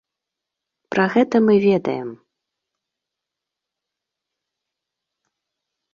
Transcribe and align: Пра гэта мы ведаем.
Пра 0.93 1.05
гэта 1.15 1.35
мы 1.49 1.55
ведаем. 1.67 2.09